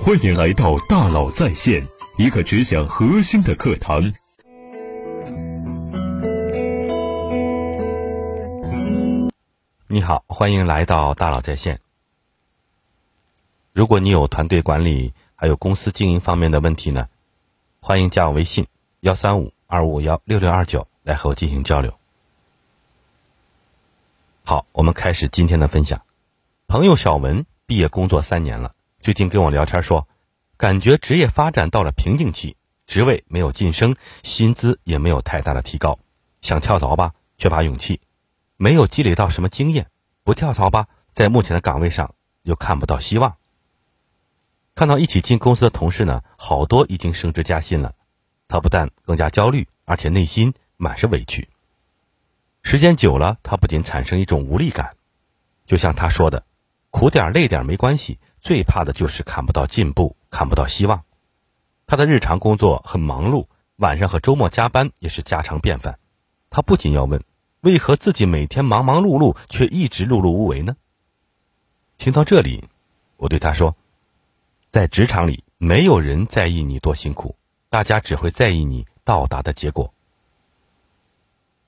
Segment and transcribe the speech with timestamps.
[0.00, 1.86] 欢迎来到大佬在线，
[2.16, 4.12] 一个只讲核心的课堂。
[9.86, 11.80] 你好，欢迎来到大佬在线。
[13.72, 17.08] 如果你有团队管理还有公司经营方面的问题呢，
[17.80, 18.66] 欢迎加我微信
[19.00, 21.94] 幺三五二五幺六六二九来和我进行交流。
[24.42, 26.02] 好，我们开始今天的分享。
[26.66, 30.06] 朋友小文毕业工作三年了，最近跟我聊天说，
[30.56, 32.56] 感觉职业发展到了瓶颈期，
[32.86, 35.98] 职位没有晋升，薪资也没有太大的提高，
[36.40, 38.00] 想跳槽吧，缺乏勇气，
[38.56, 39.88] 没有积累到什么经验，
[40.22, 43.38] 不跳槽吧，在目前的岗位上又看不到希望。
[44.76, 47.96] 看到一起进公司的同事呢，好多已经升职加薪了，
[48.46, 51.48] 他不但更加焦虑，而且内心满是委屈。
[52.62, 54.94] 时间久了，他不仅产生一种无力感，
[55.66, 56.44] 就像他说的。
[56.90, 61.04] 苦点累点没关系，最怕的就是看不到进步，看不到希望。
[61.86, 66.00] 他的日常工作很忙碌，晚上和周末加班也是家常便饭。
[66.50, 67.22] 他不仅要问，
[67.60, 70.76] 为何自己每天忙忙碌碌，却一直碌碌无为呢？
[71.98, 72.64] 听到这里，
[73.16, 73.76] 我对他说，
[74.72, 77.36] 在职场里，没有人在意你多辛苦，
[77.70, 79.94] 大家只会在意你到达的结果。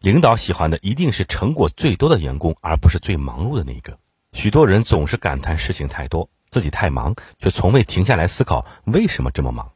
[0.00, 3.96] 领导喜欢的一定是成果最多的员工，而不是最忙碌的那个。
[4.32, 9.72] 许多人总是感叹事情太多，自己太忙，却从未停下来思考为什么这么忙，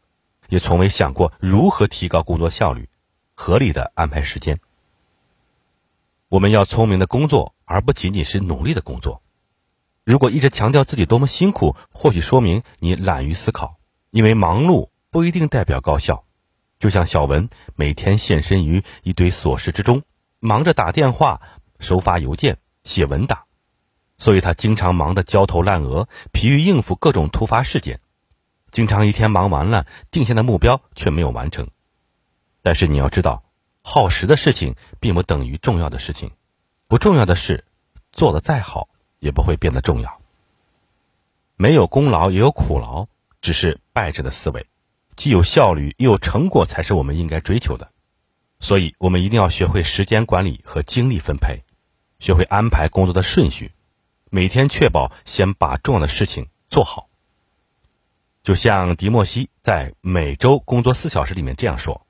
[0.48, 2.88] 也从未想过如何提高工作效率，
[3.34, 4.60] 合理的安排时间。
[6.28, 9.22] 我们要聪明的工作，而不仅仅是努力的工作。
[10.04, 13.80] 如果一直强调自己多么辛苦，或许说明你懒于思考，
[14.12, 16.22] 因为忙碌不一定代表高效。
[16.78, 20.04] 就像小文每天现身于一堆琐事之中，
[20.38, 21.40] 忙着打电话、
[21.80, 23.47] 收发邮件、写文档。
[24.18, 28.00] 所以他经常忙得焦头烂额，疲于应付各种突发事件，
[28.72, 31.68] 经常一天忙完了，定下的目标却没有完成。
[32.62, 33.44] 但是你要知道，
[33.82, 36.32] 耗时的事情并不等于重要的事情，
[36.88, 37.64] 不重要的事，
[38.12, 38.88] 做得再好
[39.20, 40.20] 也不会变得重要。
[41.56, 43.06] 没有功劳也有苦劳，
[43.40, 44.66] 只是败者的思维，
[45.16, 47.90] 既有效率又有成果才是我们应该追求的。
[48.60, 51.62] 所以我们一定要学会时间管理和精力分配，
[52.18, 53.70] 学会安排工作的顺序。
[54.30, 57.08] 每天确保先把重要的事情做好。
[58.42, 62.06] 就像迪莫西在《每周工作四小时》里面这样说：“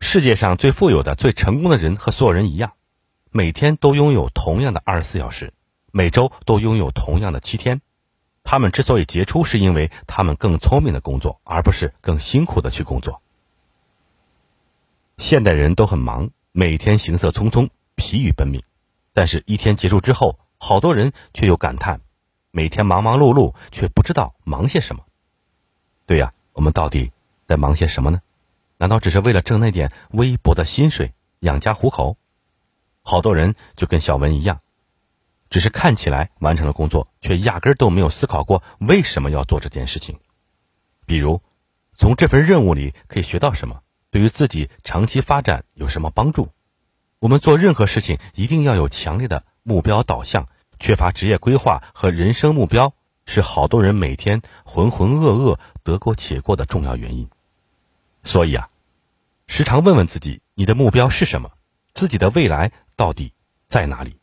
[0.00, 2.74] 世界上最富有的、最成功的人和所有人一样，
[3.30, 5.52] 每天都拥有同样的二十四小时，
[5.90, 7.80] 每周都拥有同样的七天。
[8.44, 13.20] 他们之所以杰出，是因为他们更聪明的工作，而不是更辛苦的去工作。
[15.18, 18.62] 现代人都很忙，每天行色匆匆，疲于奔命。”
[19.16, 22.02] 但是，一天结束之后，好多人却又感叹：
[22.50, 25.06] 每天忙忙碌碌，却不知道忙些什么。
[26.04, 27.12] 对呀，我们到底
[27.46, 28.20] 在忙些什么呢？
[28.76, 32.18] 难道只是为了挣那点微薄的薪水养家糊口？
[33.00, 34.60] 好多人就跟小文一样，
[35.48, 40.18] 只是看起来完成了工作，却压根都没有思考过为什么要做这件事情。
[41.06, 41.40] 比如，
[41.96, 43.80] 从这份任务里可以学到什么？
[44.10, 46.50] 对于自己长期发展有什么帮助？
[47.18, 52.92] 我们做任何事情一定要有强烈的目标导向，缺乏职业规划和人生目标，
[53.24, 57.28] 是好多人每天浑浑噩噩、得过且过的重要原因。
[58.22, 58.68] 所以啊，
[59.46, 61.52] 时常问问自己：你的目标是什么？
[61.94, 63.32] 自己的未来到底
[63.66, 64.18] 在哪里？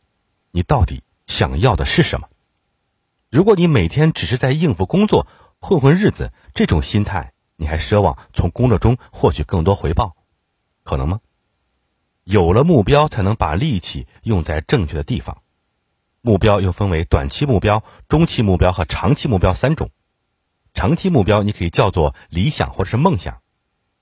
[0.52, 2.28] 你到底想要的是什么？
[3.28, 5.26] 如果你每天只是在应付工作、
[5.58, 10.14] 混混日子，这种心态，你还奢望从工作中获取更多回报，
[10.84, 11.20] 可能吗？
[12.24, 15.42] 有了目标，才能把力气用在正确的地方。
[16.22, 19.90] 目标又分为短期目标、中期目标和长期目标三种。
[20.72, 23.42] 长期目标你可以叫做理想或者是梦想，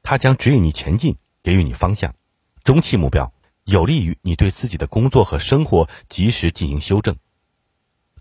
[0.02, 2.14] 它将指引你前进，给予你方向。
[2.62, 3.32] 中期目标
[3.64, 7.16] 有利于你对自己的工作和生活及时进行修正。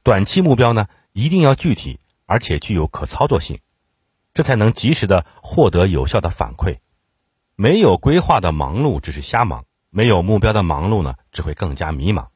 [0.03, 3.59] 短期目标呢，一定要具体而且具有可操作性，
[4.33, 6.79] 这才能及时的获得有效的反馈。
[7.55, 9.63] 没有规划的忙碌只是瞎忙。
[9.93, 12.27] 没有目标的忙碌呢，只会更加迷茫。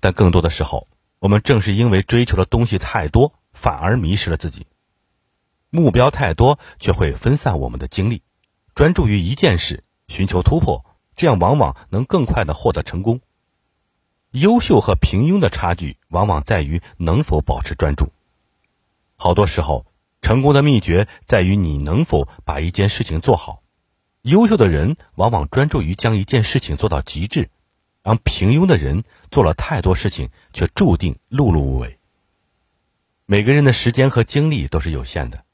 [0.00, 0.88] 但更多的时候，
[1.20, 4.66] 我们正是因为追求的东西太多，反而迷失了自己。
[5.70, 8.22] 目标太多，却会分散我们的精力。
[8.74, 10.84] 专注于一件事，寻求突破，
[11.16, 13.20] 这样往往能更快的获得成功。
[14.32, 18.12] 优秀和平庸的差距，往往在于能否保持专注。
[19.16, 19.86] 好多时候，
[20.22, 23.62] 成功的秘诀在于你能否把一件事情做好。
[24.24, 27.50] 优秀的人往往专注于将一件事情做到极致，
[28.02, 31.98] 而平庸的人做了太多事情，却注定碌碌无为。
[33.26, 35.44] 每个人的时间和精力都是有限的，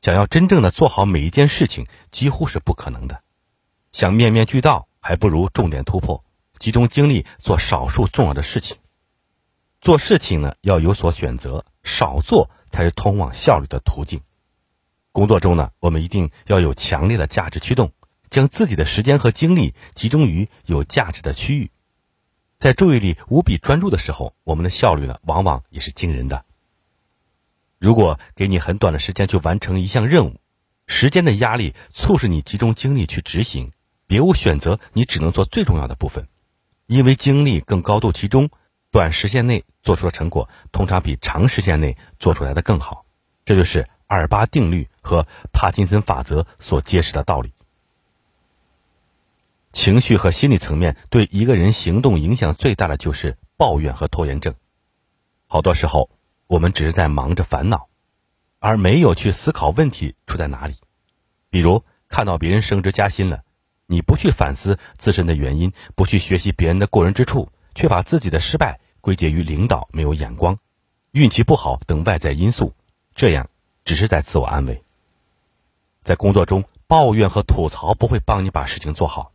[0.00, 3.20] 想要真正的做好每一件事情，几乎是不可能的。
[3.92, 6.24] 想面面俱到，还不如重点突破，
[6.58, 8.78] 集中精力做少数重要的事情。
[9.82, 14.22] 做事情呢，要有所选择，少做才是通往效率的途径。
[15.12, 17.92] 工作中呢，我们一定要有强烈的价值驱动，
[18.30, 21.70] 将自己的时间和精力集中于有价值的区域。
[22.58, 26.44] 在注意力无比专注的时候，我们的效率呢，往往也是惊人的。
[27.78, 30.40] 如果给你很短的时间去完成一项任务，
[30.86, 33.72] 时间的压力促使你集中精力去执行，
[34.08, 36.26] 别无选择，你只能做最重要的部分，
[36.86, 38.50] 因为精力更高度集中，
[38.90, 43.04] 短时间内做出的成果通常比长时间内做出来的更好。
[43.44, 47.52] 这就是二八定律和帕金森法则所揭示的道理。
[49.78, 54.56] 情绪和心理层面对一个人行动影响最大的就是抱怨和拖延症。
[55.46, 56.10] 好多时候，
[56.48, 57.86] 我们只是在忙着烦恼，
[58.58, 60.74] 而没有去思考问题出在哪里。
[61.48, 63.44] 比如看到别人升职加薪了，
[63.86, 70.58] 你不去反思自身的原因，不去学习别人的过人之处，却把自己的失败归结于领导没有眼光、
[71.12, 72.74] 运气不好等外在因素，
[73.14, 73.48] 这样
[73.84, 74.82] 只是在自我安慰。
[76.02, 79.30] 在工作中，抱怨和吐槽不会帮你把事情做好。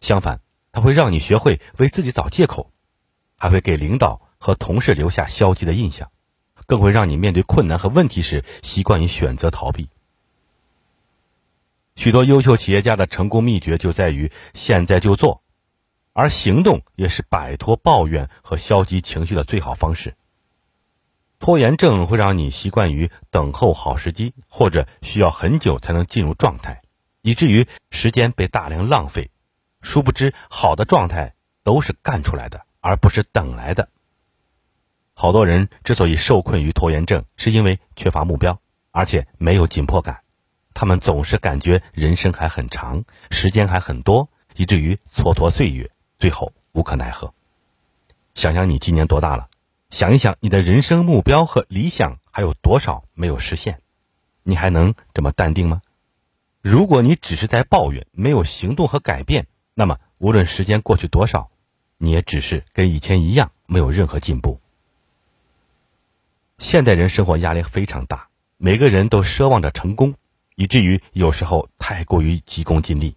[0.00, 0.40] 相反，
[0.72, 2.72] 它会让你学会为自己找借口，
[3.36, 6.10] 还会给领导和同事留下消极的印象，
[6.66, 9.88] 更会让你面对困难和问题时习惯于选择逃避。
[11.96, 15.42] 许多优秀企业家的成功秘诀就在于现在就做，
[16.14, 20.14] 而行动也是摆脱抱怨和消极情绪的最好方式。
[21.38, 26.80] 拖延症会让你习惯于等候好时机，或者需要很久才能进入状态，
[27.20, 29.30] 以至于时间被大量浪费。
[29.82, 33.88] 殊不知，好的状态都是干出来的，而不是等来的。
[35.14, 38.60] 好多人之所以受困于拖延症，是因为缺乏目标，
[38.90, 40.20] 而且没有紧迫感。
[40.72, 47.34] 他们总是感觉人生还很长，时间还很多，以至于蹉跎岁月，最后无可奈何。
[48.34, 49.48] 想想你今年多大了？
[49.90, 53.80] 想一想你的人生目标和理想还有多少没有实现？
[54.42, 55.82] 你还能这么淡定吗？
[56.62, 59.48] 如果你只是在抱怨，没有行动和改变，
[59.80, 61.48] 那么，无论时间过去多少，
[61.96, 64.60] 你也只是跟以前一样，没有任何进步。
[66.58, 68.28] 现代人生活压力非常大，
[68.58, 70.16] 每个人都奢望着成功，
[70.54, 73.16] 以至于有时候太过于急功近利。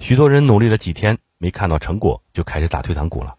[0.00, 3.36] 许多人努力了几天没看到成果，就开始打退堂鼓了。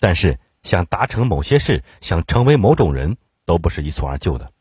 [0.00, 4.52] 但是，想达成某些事，想成为某种人，都不是一蹴而就的。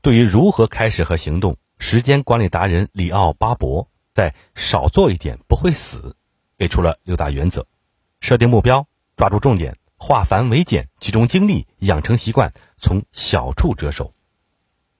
[0.00, 3.89] 对于如何开始和行动，时间管理达人里奥巴博。
[4.14, 6.16] 在少做一点不会死，
[6.58, 7.66] 给出了六大原则：
[8.20, 8.86] 设定目标，
[9.16, 14.12] 抓住重点，化繁为简，集中精力，养成习惯，从小处着手。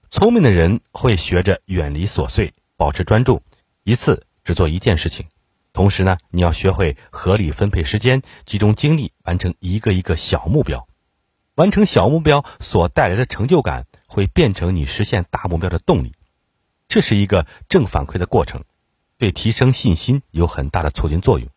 [0.09, 3.41] 聪明的人会学着远离琐碎，保持专注，
[3.83, 5.27] 一次只做一件事情。
[5.73, 10.87] 同时呢，你要学会合理分配时间，集中精力，完成一个一个小目标。
[11.55, 16.13] 完成小目标所带来的成就感，会变成你实现大目标的动力。
[16.87, 18.63] 这是一个正反馈的过程。
[19.21, 21.47] 对提升信心有很大的促进作用。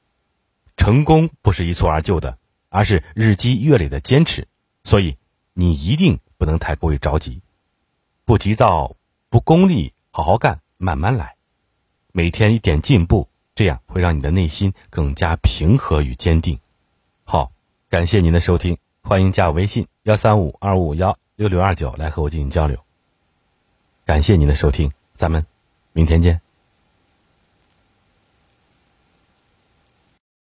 [0.76, 2.36] 成功不是一蹴而就的，
[2.68, 4.46] 而是日积月累的坚持。
[4.82, 5.16] 所以
[5.54, 7.40] 你一定不能太过于着急，
[8.26, 8.96] 不急躁，
[9.30, 11.36] 不功利，好好干，慢慢来，
[12.12, 16.60] 每天一点进步，这样会让你的内心更加平和与坚定。
[17.24, 17.50] 好，
[17.88, 22.84] 感谢您的收听，欢迎加我微信幺三五二五幺六六二九来和我进行交流。
[24.04, 25.46] 感谢您的收听，咱们
[25.94, 26.42] 明天见。